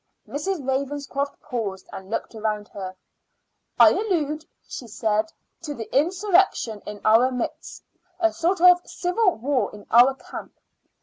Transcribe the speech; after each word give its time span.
Miss 0.25 0.47
Ravenscroft 0.47 1.39
paused 1.43 1.87
and 1.93 2.09
looked 2.09 2.33
round 2.33 2.67
her. 2.69 2.95
"I 3.79 3.89
allude," 3.91 4.43
she 4.67 4.87
said, 4.87 5.31
"to 5.61 5.75
the 5.75 5.95
insurrection 5.95 6.81
in 6.87 6.99
our 7.05 7.29
midst 7.29 7.83
a 8.19 8.33
sort 8.33 8.61
of 8.61 8.81
civil 8.83 9.35
war 9.35 9.69
in 9.71 9.85
our 9.91 10.15
camp. 10.15 10.53